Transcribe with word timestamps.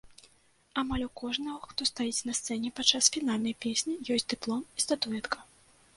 Амаль 0.81 1.03
у 1.07 1.09
кожнага, 1.21 1.67
хто 1.73 1.87
стаіць 1.89 2.25
на 2.29 2.33
сцэне 2.39 2.73
падчас 2.79 3.11
фінальнай 3.19 3.57
песні, 3.67 3.97
ёсць 4.17 4.29
дыплом 4.35 4.61
і 4.81 4.87
статуэтка. 4.89 5.37